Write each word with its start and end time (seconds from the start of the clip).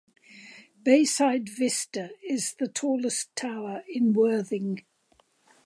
Bayside 0.83 1.47
Vista 1.47 2.09
is 2.27 2.55
the 2.57 2.67
tallest 2.67 3.35
tower 3.35 3.83
in 3.87 4.13
Worthing. 4.13 4.83